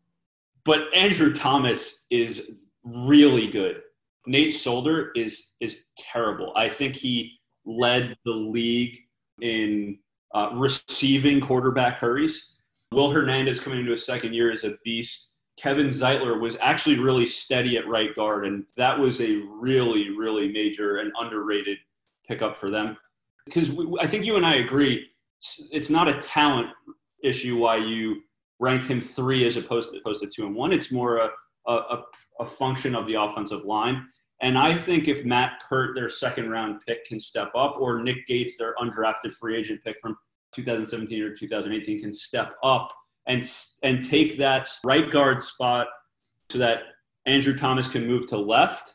But 0.65 0.83
Andrew 0.95 1.33
Thomas 1.33 2.07
is 2.11 2.51
really 2.85 3.47
good. 3.47 3.83
Nate 4.27 4.55
Solder 4.55 5.11
is 5.15 5.51
is 5.61 5.85
terrible. 5.99 6.53
I 6.57 6.69
think 6.69 6.97
he 6.97 7.39
led 7.67 8.17
the 8.25 8.33
league 8.33 8.99
in 9.41 9.99
uh, 10.35 10.51
receiving 10.55 11.41
quarterback 11.41 11.99
hurries. 11.99 12.57
Will 12.93 13.11
Hernandez 13.11 13.61
coming 13.61 13.81
into 13.81 13.91
his 13.91 14.07
second 14.07 14.35
year 14.35 14.51
is 14.51 14.65
a 14.65 14.77
beast. 14.85 15.33
Kevin 15.59 15.89
Zeitler 15.89 16.41
was 16.41 16.57
actually 16.61 16.99
really 16.99 17.27
steady 17.27 17.77
at 17.77 17.87
right 17.89 18.15
guard, 18.15 18.47
and 18.47 18.65
that 18.77 18.99
was 18.99 19.21
a 19.21 19.37
really, 19.61 20.11
really 20.11 20.51
major 20.53 20.99
and 20.99 21.13
underrated 21.19 21.79
pickup 22.27 22.57
for 22.57 22.71
them. 22.71 22.97
Because 23.47 23.71
I 24.01 24.07
think 24.07 24.25
you 24.25 24.37
and 24.37 24.47
I 24.47 24.57
agree, 24.57 25.07
it's 25.71 25.91
not 25.91 26.09
a 26.09 26.21
talent 26.21 26.69
issue 27.23 27.57
why 27.57 27.77
you 27.77 28.23
ranked 28.61 28.87
him 28.87 29.01
three 29.01 29.45
as 29.47 29.57
opposed 29.57 29.93
to, 29.93 29.99
opposed 29.99 30.23
to 30.23 30.29
two 30.29 30.47
and 30.47 30.55
one. 30.55 30.73
It's 30.73 30.91
more 30.91 31.19
a, 31.19 31.31
a, 31.67 32.03
a 32.41 32.47
function 32.47 32.95
of 32.95 33.07
the 33.07 33.15
offensive 33.15 33.65
line. 33.65 34.07
And 34.41 34.59
I 34.59 34.75
think 34.75 35.09
if 35.09 35.25
Matt 35.25 35.63
Peart, 35.67 35.95
their 35.95 36.09
second 36.09 36.51
round 36.51 36.81
pick, 36.87 37.05
can 37.05 37.21
step 37.21 37.51
up, 37.55 37.77
or 37.79 38.03
Nick 38.03 38.27
Gates, 38.27 38.59
their 38.59 38.75
undrafted 38.77 39.33
free 39.33 39.57
agent 39.57 39.83
pick 39.85 39.97
from 40.01 40.17
2017 40.53 41.23
or 41.23 41.35
2018, 41.35 42.01
can 42.01 42.13
step 42.13 42.55
up 42.63 42.93
and 43.27 43.49
and 43.83 44.07
take 44.07 44.39
that 44.39 44.69
right 44.85 45.11
guard 45.11 45.43
spot 45.43 45.87
so 46.51 46.59
that 46.59 46.81
Andrew 47.27 47.57
Thomas 47.57 47.89
can 47.89 48.07
move 48.07 48.27
to 48.29 48.37
left, 48.37 48.95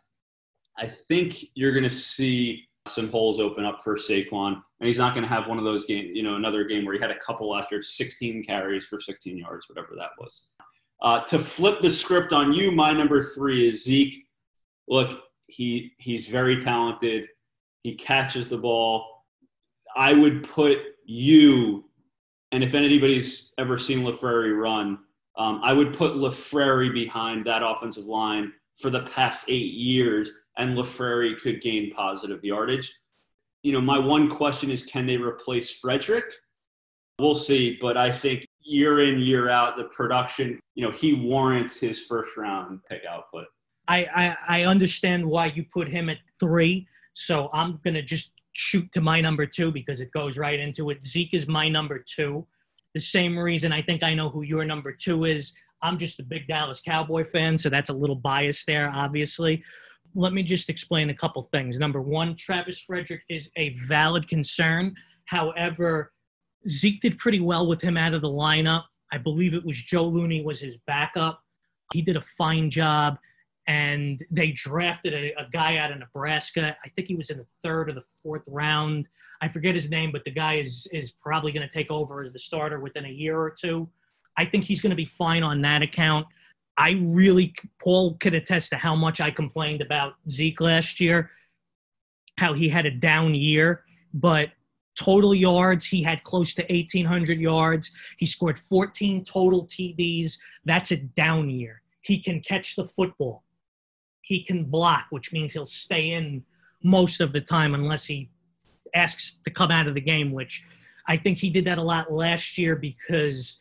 I 0.77 0.85
think 0.85 1.35
you're 1.55 1.71
going 1.71 1.83
to 1.83 1.89
see 1.89 2.68
some 2.89 3.09
holes 3.09 3.39
open 3.39 3.65
up 3.65 3.81
for 3.83 3.95
Saquon, 3.95 4.61
and 4.79 4.87
he's 4.87 4.97
not 4.97 5.13
going 5.13 5.23
to 5.23 5.29
have 5.29 5.47
one 5.47 5.57
of 5.57 5.63
those 5.63 5.85
games, 5.85 6.11
you 6.13 6.23
know, 6.23 6.35
another 6.35 6.63
game 6.63 6.85
where 6.85 6.93
he 6.93 6.99
had 6.99 7.11
a 7.11 7.19
couple 7.19 7.49
last 7.49 7.71
year, 7.71 7.81
16 7.81 8.43
carries 8.43 8.85
for 8.85 8.99
16 8.99 9.37
yards, 9.37 9.67
whatever 9.69 9.95
that 9.97 10.11
was. 10.19 10.49
Uh, 11.01 11.21
to 11.21 11.39
flip 11.39 11.81
the 11.81 11.89
script 11.89 12.33
on 12.33 12.51
you, 12.51 12.71
my 12.71 12.91
number 12.91 13.23
three 13.23 13.69
is 13.69 13.83
Zeke. 13.83 14.25
Look, 14.87 15.21
he 15.47 15.93
he's 15.97 16.27
very 16.27 16.59
talented. 16.59 17.27
He 17.83 17.95
catches 17.95 18.49
the 18.49 18.57
ball. 18.57 19.23
I 19.95 20.13
would 20.13 20.43
put 20.43 20.79
you, 21.05 21.85
and 22.51 22.63
if 22.63 22.73
anybody's 22.73 23.53
ever 23.57 23.77
seen 23.77 24.01
LaFrary 24.01 24.59
run, 24.59 24.99
um, 25.37 25.61
I 25.63 25.73
would 25.73 25.93
put 25.93 26.13
LaFrary 26.13 26.93
behind 26.93 27.45
that 27.45 27.63
offensive 27.63 28.05
line 28.05 28.51
for 28.75 28.89
the 28.89 29.03
past 29.03 29.45
eight 29.47 29.73
years, 29.73 30.31
and 30.59 30.77
LaFrary 30.77 31.39
could 31.39 31.61
gain 31.61 31.91
positive 31.91 32.43
yardage. 32.43 32.93
You 33.63 33.73
know, 33.73 33.81
my 33.81 33.97
one 33.97 34.29
question 34.29 34.69
is 34.69 34.85
can 34.85 35.05
they 35.05 35.17
replace 35.17 35.69
Frederick? 35.69 36.31
We'll 37.17 37.35
see, 37.35 37.77
but 37.81 37.97
I 37.97 38.11
think 38.11 38.45
year 38.61 39.03
in, 39.03 39.19
year 39.19 39.49
out, 39.49 39.75
the 39.75 39.85
production, 39.85 40.59
you 40.75 40.85
know, 40.85 40.91
he 40.91 41.13
warrants 41.13 41.77
his 41.77 42.05
first 42.05 42.37
round 42.37 42.79
pick 42.87 43.01
output. 43.09 43.45
I, 43.87 44.05
I, 44.15 44.59
I 44.59 44.63
understand 44.65 45.25
why 45.25 45.47
you 45.47 45.65
put 45.73 45.89
him 45.89 46.09
at 46.09 46.19
three, 46.39 46.87
so 47.13 47.49
I'm 47.51 47.79
going 47.83 47.95
to 47.95 48.03
just 48.03 48.33
shoot 48.53 48.89
to 48.91 49.01
my 49.01 49.19
number 49.19 49.45
two 49.45 49.71
because 49.71 49.99
it 49.99 50.11
goes 50.11 50.37
right 50.37 50.59
into 50.59 50.91
it. 50.91 51.03
Zeke 51.03 51.33
is 51.33 51.47
my 51.47 51.67
number 51.67 51.99
two 51.99 52.45
the 52.93 52.99
same 52.99 53.37
reason 53.37 53.71
I 53.71 53.81
think 53.81 54.03
I 54.03 54.13
know 54.13 54.29
who 54.29 54.41
your 54.41 54.65
number 54.65 54.91
two 54.91 55.25
is. 55.25 55.53
I'm 55.81 55.97
just 55.97 56.19
a 56.19 56.23
big 56.23 56.47
Dallas 56.47 56.81
Cowboy 56.81 57.23
fan, 57.23 57.57
so 57.57 57.69
that's 57.69 57.89
a 57.89 57.93
little 57.93 58.15
bias 58.15 58.65
there, 58.65 58.91
obviously. 58.93 59.63
Let 60.15 60.33
me 60.33 60.43
just 60.43 60.69
explain 60.69 61.09
a 61.09 61.13
couple 61.13 61.47
things. 61.51 61.77
Number 61.77 62.01
one, 62.01 62.35
Travis 62.35 62.79
Frederick 62.79 63.23
is 63.29 63.51
a 63.55 63.75
valid 63.87 64.27
concern. 64.27 64.95
However, 65.25 66.11
Zeke 66.67 67.01
did 67.01 67.17
pretty 67.17 67.39
well 67.39 67.67
with 67.67 67.81
him 67.81 67.97
out 67.97 68.13
of 68.13 68.21
the 68.21 68.29
lineup. 68.29 68.83
I 69.11 69.17
believe 69.17 69.53
it 69.53 69.65
was 69.65 69.77
Joe 69.77 70.07
Looney 70.07 70.43
was 70.43 70.59
his 70.59 70.77
backup. 70.87 71.41
He 71.93 72.01
did 72.01 72.17
a 72.17 72.21
fine 72.21 72.69
job, 72.69 73.17
and 73.67 74.21
they 74.31 74.51
drafted 74.51 75.13
a, 75.13 75.33
a 75.39 75.47
guy 75.51 75.77
out 75.77 75.91
of 75.91 75.99
Nebraska. 75.99 76.75
I 76.83 76.89
think 76.89 77.07
he 77.07 77.15
was 77.15 77.29
in 77.29 77.37
the 77.37 77.47
third 77.63 77.89
or 77.89 77.93
the 77.93 78.03
fourth 78.23 78.43
round 78.47 79.07
I 79.41 79.47
forget 79.47 79.75
his 79.75 79.89
name, 79.89 80.11
but 80.11 80.25
the 80.25 80.31
guy 80.31 80.55
is 80.55 80.87
is 80.91 81.11
probably 81.11 81.51
going 81.51 81.67
to 81.67 81.73
take 81.73 81.89
over 81.89 82.21
as 82.21 82.31
the 82.31 82.39
starter 82.39 82.79
within 82.79 83.05
a 83.05 83.09
year 83.09 83.39
or 83.39 83.51
two. 83.51 83.89
I 84.37 84.45
think 84.45 84.65
he's 84.65 84.81
going 84.81 84.91
to 84.91 84.95
be 84.95 85.05
fine 85.05 85.43
on 85.43 85.61
that 85.61 85.81
account. 85.81 86.27
I 86.79 86.97
really, 87.03 87.53
Paul 87.83 88.15
could 88.15 88.33
attest 88.33 88.69
to 88.69 88.77
how 88.77 88.95
much 88.95 89.19
I 89.19 89.31
complained 89.31 89.81
about 89.81 90.13
Zeke 90.29 90.61
last 90.61 91.01
year, 91.01 91.29
how 92.37 92.53
he 92.53 92.69
had 92.69 92.85
a 92.85 92.91
down 92.91 93.35
year, 93.35 93.83
but 94.13 94.51
total 94.97 95.35
yards, 95.35 95.85
he 95.85 96.01
had 96.01 96.23
close 96.23 96.53
to 96.55 96.65
1,800 96.69 97.37
yards. 97.37 97.91
He 98.17 98.25
scored 98.25 98.57
14 98.57 99.25
total 99.25 99.65
TDs. 99.65 100.37
That's 100.63 100.91
a 100.91 100.97
down 100.97 101.49
year. 101.49 101.81
He 102.01 102.17
can 102.17 102.39
catch 102.39 102.77
the 102.77 102.85
football. 102.85 103.43
He 104.21 104.45
can 104.45 104.63
block, 104.63 105.07
which 105.09 105.33
means 105.33 105.51
he'll 105.51 105.65
stay 105.65 106.11
in 106.11 106.45
most 106.81 107.19
of 107.19 107.33
the 107.33 107.41
time 107.41 107.73
unless 107.73 108.05
he 108.05 108.29
asks 108.95 109.39
to 109.43 109.51
come 109.51 109.69
out 109.69 109.87
of 109.87 109.95
the 109.95 110.01
game, 110.01 110.31
which 110.31 110.63
I 111.07 111.17
think 111.17 111.39
he 111.39 111.49
did 111.49 111.65
that 111.65 111.77
a 111.77 111.83
lot 111.83 112.09
last 112.09 112.57
year 112.57 112.77
because 112.77 113.59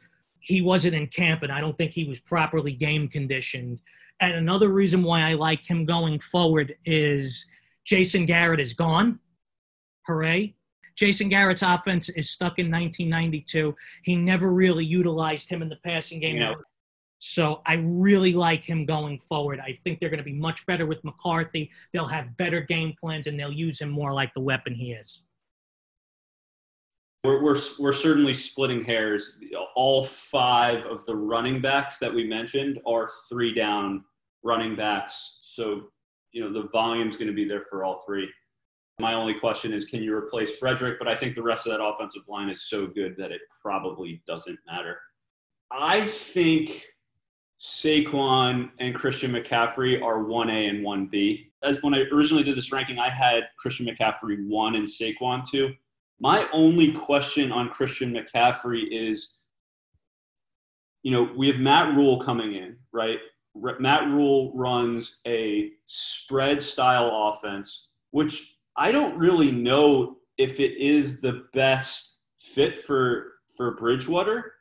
he 0.48 0.62
wasn't 0.62 0.94
in 0.94 1.06
camp 1.08 1.42
and 1.42 1.52
I 1.52 1.60
don't 1.60 1.76
think 1.76 1.92
he 1.92 2.04
was 2.04 2.18
properly 2.18 2.72
game 2.72 3.06
conditioned. 3.06 3.82
And 4.20 4.34
another 4.34 4.70
reason 4.70 5.02
why 5.02 5.20
I 5.20 5.34
like 5.34 5.62
him 5.62 5.84
going 5.84 6.18
forward 6.20 6.74
is 6.86 7.46
Jason 7.84 8.24
Garrett 8.24 8.58
is 8.58 8.72
gone. 8.72 9.20
Hooray. 10.06 10.54
Jason 10.96 11.28
Garrett's 11.28 11.60
offense 11.60 12.08
is 12.08 12.30
stuck 12.30 12.58
in 12.58 12.70
1992. 12.70 13.76
He 14.04 14.16
never 14.16 14.50
really 14.50 14.86
utilized 14.86 15.50
him 15.50 15.60
in 15.60 15.68
the 15.68 15.76
passing 15.84 16.18
game. 16.18 16.38
Yeah. 16.38 16.54
So 17.18 17.60
I 17.66 17.74
really 17.84 18.32
like 18.32 18.64
him 18.64 18.86
going 18.86 19.18
forward. 19.18 19.60
I 19.60 19.78
think 19.84 20.00
they're 20.00 20.08
going 20.08 20.16
to 20.16 20.24
be 20.24 20.32
much 20.32 20.64
better 20.64 20.86
with 20.86 21.04
McCarthy. 21.04 21.70
They'll 21.92 22.08
have 22.08 22.38
better 22.38 22.62
game 22.62 22.94
plans 22.98 23.26
and 23.26 23.38
they'll 23.38 23.52
use 23.52 23.82
him 23.82 23.90
more 23.90 24.14
like 24.14 24.32
the 24.32 24.40
weapon 24.40 24.74
he 24.74 24.92
is. 24.92 25.26
We're, 27.24 27.42
we're, 27.42 27.56
we're 27.78 27.92
certainly 27.92 28.32
splitting 28.32 28.84
hairs. 28.84 29.38
All 29.74 30.04
five 30.04 30.86
of 30.86 31.04
the 31.04 31.16
running 31.16 31.60
backs 31.60 31.98
that 31.98 32.14
we 32.14 32.24
mentioned 32.24 32.78
are 32.86 33.10
three 33.28 33.52
down 33.52 34.04
running 34.44 34.76
backs. 34.76 35.38
So, 35.40 35.88
you 36.32 36.42
know, 36.42 36.52
the 36.52 36.68
volume's 36.68 37.16
going 37.16 37.28
to 37.28 37.34
be 37.34 37.46
there 37.46 37.64
for 37.68 37.84
all 37.84 38.02
three. 38.06 38.28
My 39.00 39.14
only 39.14 39.34
question 39.34 39.72
is 39.72 39.84
can 39.84 40.02
you 40.02 40.14
replace 40.14 40.58
Frederick? 40.58 40.98
But 40.98 41.08
I 41.08 41.14
think 41.14 41.34
the 41.34 41.42
rest 41.42 41.66
of 41.66 41.72
that 41.72 41.82
offensive 41.82 42.22
line 42.28 42.50
is 42.50 42.68
so 42.68 42.86
good 42.86 43.16
that 43.18 43.32
it 43.32 43.40
probably 43.62 44.22
doesn't 44.26 44.58
matter. 44.66 44.98
I 45.70 46.02
think 46.02 46.84
Saquon 47.60 48.70
and 48.78 48.94
Christian 48.94 49.32
McCaffrey 49.32 50.02
are 50.02 50.24
1A 50.24 50.70
and 50.70 50.84
1B. 50.84 51.46
As 51.62 51.82
when 51.82 51.94
I 51.94 52.04
originally 52.12 52.44
did 52.44 52.56
this 52.56 52.72
ranking, 52.72 52.98
I 52.98 53.10
had 53.10 53.44
Christian 53.58 53.86
McCaffrey 53.86 54.46
1 54.46 54.74
and 54.76 54.86
Saquon 54.86 55.42
2. 55.48 55.72
My 56.20 56.48
only 56.52 56.92
question 56.92 57.52
on 57.52 57.70
Christian 57.70 58.12
McCaffrey 58.12 58.86
is 58.90 59.38
you 61.02 61.12
know, 61.12 61.30
we 61.36 61.46
have 61.48 61.58
Matt 61.58 61.94
Rhule 61.94 62.18
coming 62.20 62.54
in, 62.54 62.76
right? 62.92 63.18
Matt 63.54 64.08
Rhule 64.08 64.52
runs 64.54 65.20
a 65.26 65.70
spread 65.86 66.62
style 66.62 67.30
offense, 67.30 67.88
which 68.10 68.56
I 68.76 68.92
don't 68.92 69.16
really 69.16 69.50
know 69.50 70.16
if 70.36 70.60
it 70.60 70.76
is 70.76 71.20
the 71.20 71.44
best 71.54 72.16
fit 72.38 72.76
for 72.76 73.32
for 73.56 73.74
Bridgewater. 73.76 74.52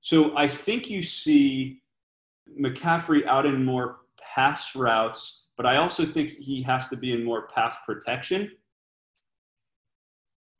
So 0.00 0.36
I 0.36 0.48
think 0.48 0.90
you 0.90 1.02
see 1.02 1.82
McCaffrey 2.60 3.26
out 3.26 3.46
in 3.46 3.64
more 3.64 3.98
pass 4.18 4.74
routes, 4.74 5.46
but 5.56 5.66
I 5.66 5.76
also 5.76 6.04
think 6.04 6.30
he 6.30 6.62
has 6.62 6.88
to 6.88 6.96
be 6.96 7.12
in 7.12 7.24
more 7.24 7.46
pass 7.48 7.76
protection. 7.86 8.50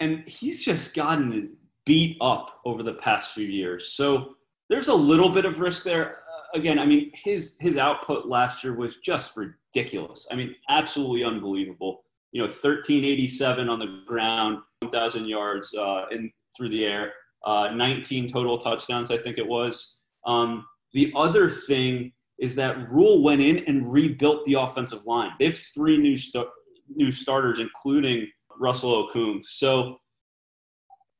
And 0.01 0.27
he's 0.27 0.65
just 0.65 0.95
gotten 0.95 1.57
beat 1.85 2.17
up 2.21 2.61
over 2.65 2.83
the 2.83 2.95
past 2.95 3.33
few 3.33 3.47
years. 3.47 3.93
So 3.93 4.35
there's 4.69 4.89
a 4.89 4.95
little 4.95 5.31
bit 5.31 5.45
of 5.45 5.61
risk 5.61 5.85
there. 5.85 6.19
Uh, 6.19 6.59
again, 6.59 6.79
I 6.79 6.87
mean, 6.87 7.11
his 7.15 7.57
his 7.61 7.77
output 7.77 8.27
last 8.27 8.65
year 8.65 8.75
was 8.75 8.97
just 8.97 9.37
ridiculous. 9.37 10.27
I 10.31 10.37
mean, 10.37 10.55
absolutely 10.69 11.25
unbelievable. 11.25 12.05
You 12.33 12.43
know, 12.43 12.47
1387 12.47 13.69
on 13.69 13.79
the 13.79 14.03
ground, 14.07 14.59
1,000 14.83 15.27
yards 15.27 15.75
uh, 15.75 16.07
in 16.11 16.31
through 16.57 16.71
the 16.71 16.85
air, 16.85 17.13
uh, 17.45 17.71
19 17.75 18.31
total 18.31 18.59
touchdowns, 18.59 19.11
I 19.11 19.19
think 19.19 19.39
it 19.39 19.47
was. 19.47 19.99
Um, 20.27 20.67
the 20.93 21.13
other 21.17 21.51
thing 21.51 22.13
is 22.39 22.55
that 22.57 22.91
Rhule 22.91 23.23
went 23.23 23.41
in 23.41 23.59
and 23.67 23.93
rebuilt 23.93 24.45
the 24.45 24.55
offensive 24.55 25.05
line. 25.05 25.31
They 25.39 25.47
have 25.47 25.59
three 25.59 25.99
new 25.99 26.17
st- 26.17 26.47
new 26.95 27.13
starters, 27.13 27.59
including 27.61 28.29
Russell 28.59 29.09
Okung. 29.09 29.45
So 29.45 29.99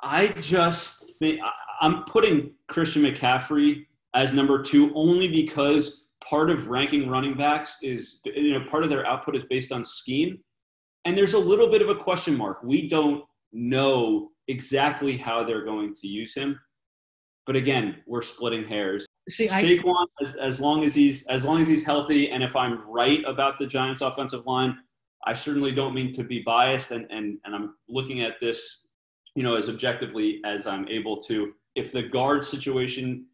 I 0.03 0.29
just 0.41 1.05
think 1.19 1.41
I'm 1.81 2.05
putting 2.05 2.53
Christian 2.69 3.03
McCaffrey 3.03 3.87
as 4.15 4.33
number 4.33 4.63
two 4.63 4.93
only 4.95 5.29
because 5.29 6.05
part 6.25 6.51
of 6.51 6.69
ranking 6.69 7.09
running 7.09 7.35
backs 7.37 7.79
is 7.83 8.21
you 8.25 8.59
know 8.59 8.65
part 8.69 8.83
of 8.83 8.91
their 8.91 9.07
output 9.07 9.37
is 9.37 9.45
based 9.45 9.73
on 9.73 9.85
scheme, 9.85 10.39
and 11.05 11.17
there's 11.17 11.35
a 11.35 11.39
little 11.39 11.69
bit 11.69 11.83
of 11.83 11.89
a 11.89 11.95
question 11.95 12.37
mark. 12.37 12.63
We 12.63 12.89
don't 12.89 13.25
know 13.53 14.31
exactly 14.49 15.17
how 15.17 15.45
they're 15.45 15.65
going 15.65 15.95
to 15.95 16.07
use 16.07 16.35
him. 16.35 16.59
But 17.47 17.57
again, 17.57 17.97
we're 18.07 18.23
splitting 18.23 18.67
hairs. 18.69 19.07
See, 19.29 19.49
Saquon, 19.49 20.07
I, 20.21 20.25
as, 20.25 20.37
as 20.37 20.61
long 20.61 20.85
as 20.85 20.95
he's 20.95 21.27
as 21.27 21.45
long 21.45 21.61
as 21.61 21.69
he's 21.69 21.85
healthy, 21.85 22.31
and 22.31 22.43
if 22.43 22.55
I'm 22.55 22.89
right 22.89 23.23
about 23.27 23.59
the 23.59 23.67
Giants' 23.67 24.03
offensive 24.03 24.47
line, 24.47 24.79
I 25.27 25.35
certainly 25.35 25.73
don't 25.73 25.95
mean 25.95 26.13
to 26.15 26.25
be 26.25 26.41
biased, 26.41 26.91
and 26.91 27.07
and 27.11 27.39
and 27.45 27.55
I'm 27.55 27.75
looking 27.89 28.23
at 28.23 28.41
this, 28.41 28.87
you 29.35 29.43
know, 29.43 29.57
as 29.57 29.69
objectively 29.69 30.41
as 30.45 30.67
I'm 30.67 30.89
able 30.89 31.17
to. 31.23 31.53
If 31.75 31.93
the 31.93 32.03
guard 32.03 32.45
situation 32.45 33.27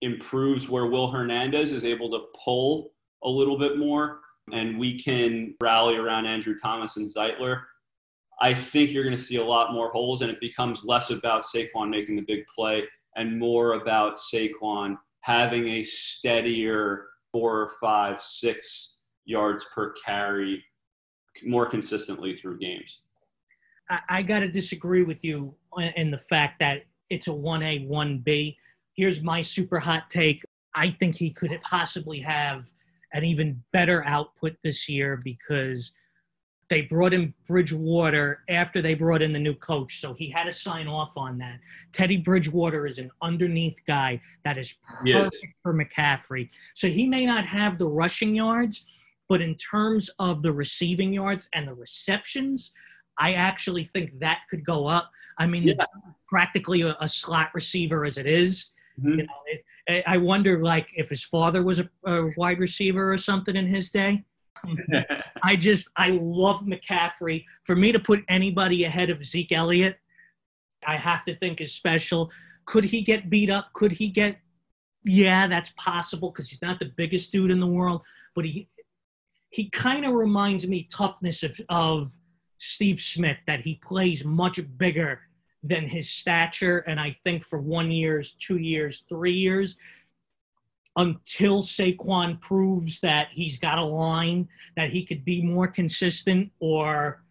improves, 0.00 0.68
where 0.68 0.86
Will 0.86 1.10
Hernandez 1.10 1.72
is 1.72 1.84
able 1.84 2.10
to 2.10 2.26
pull 2.44 2.92
a 3.22 3.28
little 3.28 3.58
bit 3.58 3.78
more, 3.78 4.20
and 4.52 4.78
we 4.78 4.98
can 4.98 5.54
rally 5.62 5.96
around 5.96 6.26
Andrew 6.26 6.56
Thomas 6.60 6.96
and 6.96 7.06
Zeitler, 7.06 7.62
I 8.40 8.52
think 8.52 8.90
you're 8.90 9.04
going 9.04 9.16
to 9.16 9.22
see 9.22 9.36
a 9.36 9.44
lot 9.44 9.72
more 9.72 9.90
holes, 9.90 10.22
and 10.22 10.30
it 10.30 10.40
becomes 10.40 10.84
less 10.84 11.10
about 11.10 11.44
Saquon 11.44 11.88
making 11.90 12.16
the 12.16 12.22
big 12.22 12.44
play 12.54 12.82
and 13.16 13.38
more 13.38 13.74
about 13.74 14.16
Saquon 14.16 14.96
having 15.20 15.68
a 15.68 15.82
steadier 15.82 17.06
four 17.32 17.60
or 17.60 17.70
five, 17.80 18.20
six 18.20 18.98
yards 19.24 19.64
per 19.74 19.94
carry 20.04 20.62
more 21.42 21.66
consistently 21.66 22.34
through 22.34 22.58
games. 22.58 23.00
I, 23.90 24.00
I 24.08 24.22
got 24.22 24.40
to 24.40 24.48
disagree 24.48 25.02
with 25.02 25.24
you 25.24 25.54
in 25.96 26.10
the 26.10 26.18
fact 26.18 26.58
that 26.60 26.82
it's 27.10 27.28
a 27.28 27.32
1A, 27.32 27.88
1B. 27.88 28.56
Here's 28.96 29.22
my 29.22 29.40
super 29.40 29.78
hot 29.78 30.10
take. 30.10 30.44
I 30.74 30.90
think 30.90 31.16
he 31.16 31.30
could 31.30 31.50
possibly 31.62 32.20
have 32.20 32.70
an 33.12 33.24
even 33.24 33.62
better 33.72 34.04
output 34.04 34.56
this 34.62 34.88
year 34.88 35.20
because 35.22 35.92
they 36.68 36.82
brought 36.82 37.12
in 37.12 37.34
Bridgewater 37.46 38.42
after 38.48 38.80
they 38.80 38.94
brought 38.94 39.22
in 39.22 39.32
the 39.32 39.38
new 39.38 39.54
coach, 39.54 40.00
so 40.00 40.14
he 40.14 40.30
had 40.30 40.44
to 40.44 40.52
sign 40.52 40.88
off 40.88 41.12
on 41.16 41.38
that. 41.38 41.60
Teddy 41.92 42.16
Bridgewater 42.16 42.86
is 42.86 42.98
an 42.98 43.10
underneath 43.22 43.76
guy 43.86 44.20
that 44.44 44.56
is 44.58 44.74
perfect 44.82 45.06
yes. 45.06 45.30
for 45.62 45.74
McCaffrey. 45.74 46.48
So 46.74 46.88
he 46.88 47.06
may 47.06 47.26
not 47.26 47.46
have 47.46 47.78
the 47.78 47.86
rushing 47.86 48.34
yards, 48.34 48.86
but 49.28 49.40
in 49.40 49.54
terms 49.54 50.10
of 50.18 50.42
the 50.42 50.52
receiving 50.52 51.12
yards 51.12 51.48
and 51.54 51.66
the 51.66 51.74
receptions, 51.74 52.72
I 53.18 53.34
actually 53.34 53.84
think 53.84 54.18
that 54.20 54.40
could 54.50 54.64
go 54.64 54.86
up. 54.86 55.10
I 55.38 55.46
mean, 55.46 55.64
yeah. 55.64 55.84
practically 56.28 56.82
a, 56.82 56.96
a, 57.00 57.08
slot 57.08 57.50
receiver 57.54 58.04
as 58.04 58.18
it 58.18 58.26
is. 58.26 58.72
Mm-hmm. 59.00 59.18
You 59.18 59.26
know, 59.26 59.32
it, 59.86 60.04
I 60.06 60.16
wonder, 60.16 60.62
like, 60.62 60.88
if 60.94 61.08
his 61.08 61.24
father 61.24 61.62
was 61.62 61.80
a, 61.80 61.88
a 62.06 62.30
wide 62.36 62.58
receiver 62.58 63.12
or 63.12 63.18
something 63.18 63.56
in 63.56 63.66
his 63.66 63.90
day. 63.90 64.24
I 65.42 65.56
just 65.56 65.90
I 65.96 66.18
love 66.22 66.62
McCaffrey. 66.62 67.44
For 67.64 67.76
me 67.76 67.92
to 67.92 67.98
put 67.98 68.24
anybody 68.28 68.84
ahead 68.84 69.10
of 69.10 69.24
Zeke 69.24 69.52
Elliott, 69.52 69.98
I 70.86 70.96
have 70.96 71.24
to 71.26 71.36
think 71.36 71.60
is 71.60 71.72
special. 71.72 72.30
Could 72.66 72.84
he 72.84 73.02
get 73.02 73.28
beat 73.28 73.50
up? 73.50 73.72
Could 73.74 73.92
he 73.92 74.08
get? 74.08 74.38
Yeah, 75.04 75.46
that's 75.48 75.70
possible 75.76 76.30
because 76.30 76.48
he's 76.48 76.62
not 76.62 76.78
the 76.78 76.90
biggest 76.96 77.30
dude 77.30 77.50
in 77.50 77.60
the 77.60 77.66
world, 77.66 78.00
but 78.34 78.46
he 78.46 78.68
he 79.54 79.70
kind 79.70 80.04
of 80.04 80.12
reminds 80.12 80.66
me 80.66 80.88
toughness 80.90 81.44
of, 81.44 81.60
of 81.68 82.12
Steve 82.56 83.00
Smith 83.00 83.36
that 83.46 83.60
he 83.60 83.80
plays 83.86 84.24
much 84.24 84.58
bigger 84.76 85.20
than 85.62 85.86
his 85.86 86.10
stature. 86.10 86.78
And 86.78 86.98
I 86.98 87.16
think 87.22 87.44
for 87.44 87.60
one 87.60 87.92
years, 87.92 88.32
two 88.40 88.56
years, 88.56 89.04
three 89.08 89.34
years, 89.34 89.76
until 90.96 91.62
Saquon 91.62 92.40
proves 92.40 92.98
that 93.02 93.28
he's 93.30 93.56
got 93.56 93.78
a 93.78 93.84
line, 93.84 94.48
that 94.76 94.90
he 94.90 95.06
could 95.06 95.24
be 95.24 95.40
more 95.40 95.68
consistent, 95.68 96.50
or 96.58 97.22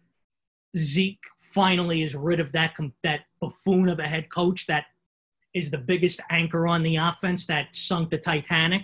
Zeke 0.78 1.20
finally 1.38 2.00
is 2.00 2.14
rid 2.14 2.40
of 2.40 2.52
that 2.52 2.74
that 3.02 3.26
buffoon 3.38 3.90
of 3.90 3.98
a 3.98 4.08
head 4.08 4.30
coach 4.30 4.66
that 4.66 4.86
is 5.52 5.70
the 5.70 5.76
biggest 5.76 6.22
anchor 6.30 6.66
on 6.66 6.82
the 6.82 6.96
offense 6.96 7.44
that 7.46 7.76
sunk 7.76 8.08
the 8.08 8.18
Titanic. 8.18 8.82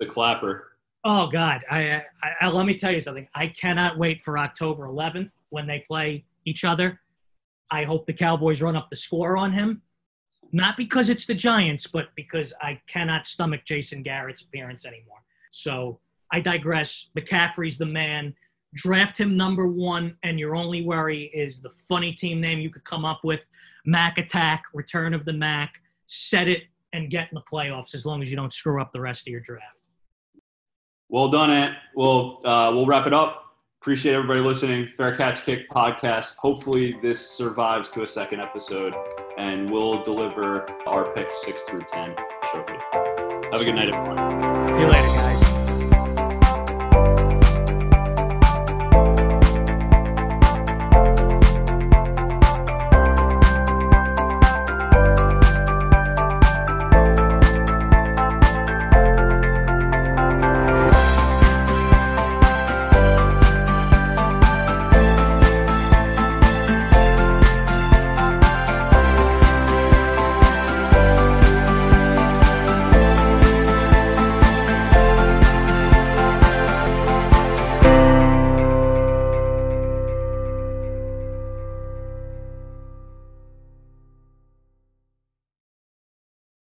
The 0.00 0.06
clapper. 0.06 0.69
Oh 1.04 1.28
God! 1.28 1.62
I, 1.70 2.02
I, 2.22 2.32
I 2.42 2.48
let 2.50 2.66
me 2.66 2.74
tell 2.74 2.92
you 2.92 3.00
something. 3.00 3.26
I 3.34 3.48
cannot 3.48 3.96
wait 3.96 4.20
for 4.22 4.38
October 4.38 4.86
11th 4.86 5.30
when 5.48 5.66
they 5.66 5.84
play 5.88 6.24
each 6.44 6.64
other. 6.64 7.00
I 7.70 7.84
hope 7.84 8.06
the 8.06 8.12
Cowboys 8.12 8.60
run 8.60 8.76
up 8.76 8.90
the 8.90 8.96
score 8.96 9.36
on 9.36 9.52
him 9.52 9.82
not 10.52 10.76
because 10.76 11.10
it's 11.10 11.26
the 11.26 11.34
Giants, 11.34 11.86
but 11.86 12.08
because 12.16 12.52
I 12.60 12.80
cannot 12.86 13.26
stomach 13.26 13.64
Jason 13.64 14.02
Garrett's 14.02 14.42
appearance 14.42 14.84
anymore. 14.84 15.22
So 15.50 16.00
I 16.32 16.40
digress. 16.40 17.10
McCaffrey's 17.16 17.78
the 17.78 17.86
man. 17.86 18.34
Draft 18.74 19.18
him 19.18 19.36
number 19.36 19.66
one, 19.66 20.16
and 20.22 20.38
your 20.38 20.54
only 20.54 20.84
worry 20.84 21.24
is 21.34 21.60
the 21.60 21.70
funny 21.88 22.12
team 22.12 22.40
name 22.40 22.60
you 22.60 22.70
could 22.70 22.84
come 22.84 23.04
up 23.04 23.20
with 23.24 23.46
Mac 23.84 24.18
Attack, 24.18 24.64
Return 24.72 25.14
of 25.14 25.24
the 25.24 25.32
Mac. 25.32 25.74
Set 26.06 26.48
it 26.48 26.64
and 26.92 27.10
get 27.10 27.28
in 27.30 27.34
the 27.34 27.42
playoffs 27.52 27.94
as 27.94 28.04
long 28.04 28.22
as 28.22 28.30
you 28.30 28.36
don't 28.36 28.52
screw 28.52 28.80
up 28.80 28.92
the 28.92 29.00
rest 29.00 29.26
of 29.26 29.30
your 29.30 29.40
draft. 29.40 29.79
Well 31.10 31.28
done, 31.28 31.50
Ant. 31.50 31.74
Well, 31.96 32.40
uh, 32.44 32.70
we'll 32.72 32.86
wrap 32.86 33.06
it 33.08 33.12
up. 33.12 33.56
Appreciate 33.82 34.14
everybody 34.14 34.40
listening. 34.40 34.86
Fair 34.86 35.12
Catch 35.12 35.42
Kick 35.42 35.68
podcast. 35.70 36.36
Hopefully, 36.36 36.98
this 37.02 37.30
survives 37.30 37.88
to 37.90 38.02
a 38.02 38.06
second 38.06 38.40
episode, 38.40 38.94
and 39.36 39.68
we'll 39.70 40.04
deliver 40.04 40.68
our 40.86 41.12
picks 41.12 41.42
six 41.42 41.62
through 41.64 41.84
ten 41.92 42.14
shortly. 42.52 42.76
Have 43.52 43.60
a 43.60 43.64
good 43.64 43.74
night, 43.74 43.90
everyone. 43.90 44.29